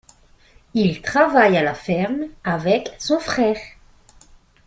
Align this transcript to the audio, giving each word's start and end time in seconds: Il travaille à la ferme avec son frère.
Il 0.73 1.03
travaille 1.03 1.55
à 1.57 1.61
la 1.63 1.75
ferme 1.75 2.25
avec 2.43 2.91
son 2.97 3.19
frère. 3.19 3.61